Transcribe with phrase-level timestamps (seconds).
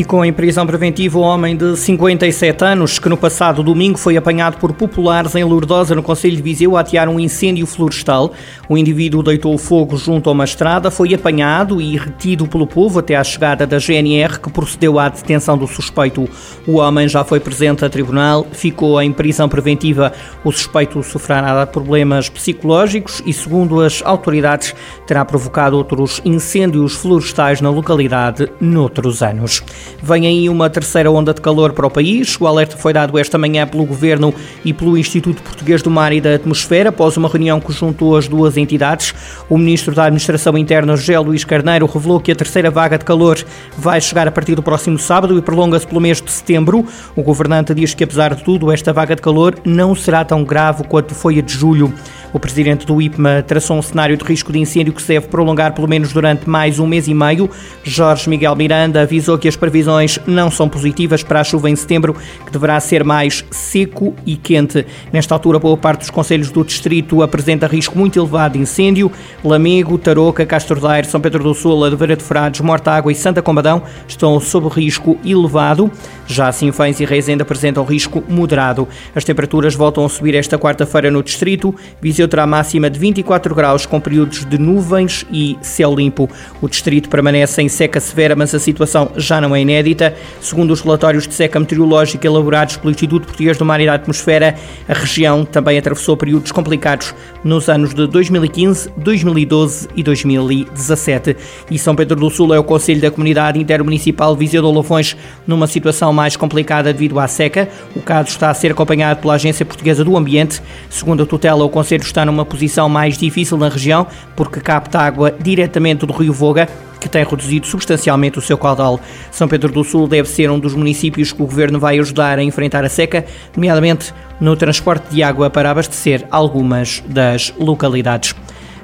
[0.00, 4.56] Ficou em prisão preventiva o homem de 57 anos que no passado domingo foi apanhado
[4.56, 8.32] por populares em Lourdosa, no Conselho de Viseu, a atear um incêndio florestal.
[8.66, 13.14] O indivíduo deitou fogo junto a uma estrada, foi apanhado e retido pelo povo até
[13.14, 16.26] à chegada da GNR, que procedeu à detenção do suspeito.
[16.66, 20.14] O homem já foi presente a tribunal, ficou em prisão preventiva.
[20.42, 24.74] O suspeito sofrerá problemas psicológicos e, segundo as autoridades,
[25.06, 29.62] terá provocado outros incêndios florestais na localidade noutros anos.
[30.02, 32.36] Vem aí uma terceira onda de calor para o país.
[32.40, 36.20] O alerta foi dado esta manhã pelo Governo e pelo Instituto Português do Mar e
[36.20, 39.14] da Atmosfera, após uma reunião que juntou as duas entidades.
[39.48, 43.38] O Ministro da Administração Interna, José Luís Carneiro, revelou que a terceira vaga de calor
[43.76, 46.84] vai chegar a partir do próximo sábado e prolonga-se pelo mês de setembro.
[47.14, 50.84] O governante diz que, apesar de tudo, esta vaga de calor não será tão grave
[50.84, 51.92] quanto foi a de julho.
[52.32, 55.74] O presidente do IPMA traçou um cenário de risco de incêndio que se deve prolongar
[55.74, 57.50] pelo menos durante mais um mês e meio.
[57.82, 62.14] Jorge Miguel Miranda avisou que as previsões não são positivas para a chuva em setembro,
[62.44, 64.86] que deverá ser mais seco e quente.
[65.12, 69.10] Nesta altura, boa parte dos conselhos do distrito apresenta risco muito elevado de incêndio.
[69.44, 73.82] Lamego, Tarouca, Castro Daire, São Pedro do Sul, Adeveira de Frades, Mortágua e Santa Combadão
[74.06, 75.90] estão sob risco elevado.
[76.26, 78.86] Já Sinfãs e Reisenda apresentam risco moderado.
[79.14, 81.74] As temperaturas voltam a subir esta quarta-feira no distrito.
[82.00, 86.28] Viseu terá máxima de 24 graus com períodos de nuvens e céu limpo.
[86.60, 90.14] O distrito permanece em seca severa, mas a situação já não é inédita.
[90.40, 94.54] Segundo os relatórios de seca meteorológica elaborados pelo Instituto Português do Mar e da Atmosfera,
[94.88, 101.36] a região também atravessou períodos complicados nos anos de 2015, 2012 e 2017.
[101.70, 105.66] E São Pedro do Sul é o Conselho da Comunidade Intermunicipal Viseu de Olofões numa
[105.66, 107.68] situação mais complicada devido à seca.
[107.94, 110.62] O caso está a ser acompanhado pela Agência Portuguesa do Ambiente.
[110.88, 114.06] Segundo a tutela, o Conselho está numa posição mais difícil na região
[114.36, 116.68] porque capta água diretamente do Rio Voga
[117.00, 119.00] que tem reduzido substancialmente o seu caudal.
[119.32, 122.42] São Pedro do Sul deve ser um dos municípios que o governo vai ajudar a
[122.42, 123.24] enfrentar a seca,
[123.56, 128.34] nomeadamente no transporte de água para abastecer algumas das localidades.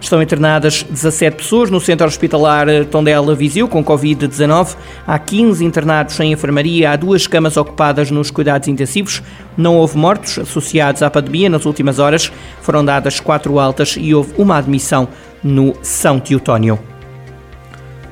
[0.01, 4.77] Estão internadas 17 pessoas no centro hospitalar Tondela Viseu com Covid-19.
[5.07, 9.23] Há 15 internados em enfermaria, há duas camas ocupadas nos cuidados intensivos.
[9.57, 12.31] Não houve mortos associados à pandemia nas últimas horas.
[12.61, 15.09] Foram dadas quatro altas e houve uma admissão
[15.43, 16.96] no São Teotónio.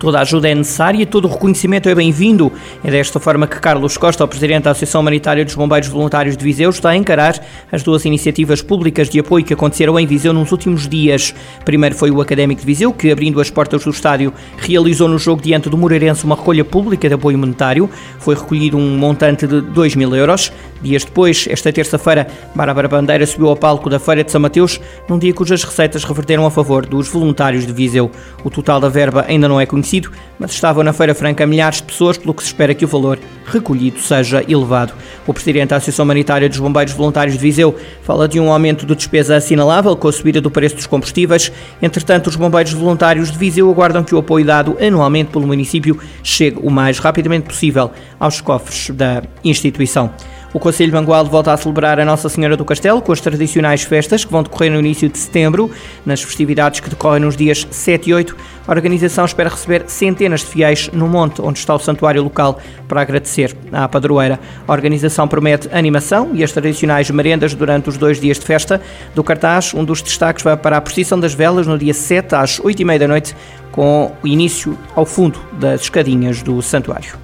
[0.05, 2.53] Toda a ajuda é necessária e todo o reconhecimento é bem-vindo.
[2.85, 6.45] É desta forma que Carlos Costa, o presidente da Associação Humanitária dos Bombeiros Voluntários de
[6.45, 7.43] Viseu, está a encarar
[7.73, 11.35] as duas iniciativas públicas de apoio que aconteceram em Viseu nos últimos dias.
[11.65, 15.41] Primeiro foi o Académico de Viseu, que, abrindo as portas do estádio, realizou no jogo
[15.41, 17.89] diante do Moreirense uma recolha pública de apoio monetário.
[18.19, 20.53] Foi recolhido um montante de 2 mil euros.
[20.83, 24.79] Dias depois, esta terça-feira, Bárbara Bandeira subiu ao palco da Feira de São Mateus,
[25.09, 28.11] num dia cujas receitas reverteram a favor dos voluntários de Viseu.
[28.45, 29.94] O total da verba ainda não é conhecido
[30.39, 33.19] mas estavam na Feira Franca milhares de pessoas, pelo que se espera que o valor
[33.47, 34.93] recolhido seja elevado.
[35.27, 38.95] O presidente da Associação Humanitária dos Bombeiros Voluntários de Viseu fala de um aumento de
[38.95, 41.53] despesa assinalável com a subida do preço dos combustíveis.
[41.81, 46.59] Entretanto, os bombeiros voluntários de Viseu aguardam que o apoio dado anualmente pelo município chegue
[46.63, 50.11] o mais rapidamente possível aos cofres da instituição.
[50.55, 53.83] O Conselho de Mangualde volta a celebrar a Nossa Senhora do Castelo com as tradicionais
[53.83, 55.69] festas que vão decorrer no início de setembro.
[56.07, 60.47] Nas festividades que decorrem nos dias 7 e 8, a organização espera receber centenas de
[60.47, 64.39] fiéis no monte onde está o santuário local para agradecer à padroeira.
[64.69, 68.81] A organização promete animação e as tradicionais merendas durante os dois dias de festa.
[69.13, 72.61] Do cartaz, um dos destaques vai para a procissão das velas no dia 7 às
[72.61, 73.35] 8 e meia da noite,
[73.73, 77.24] com o início ao fundo das escadinhas do santuário.